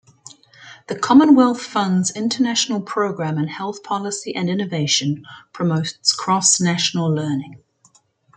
[0.87, 7.61] The Commonwealth Fund's International Program in Health Policy and Innovation promotes cross-national learning.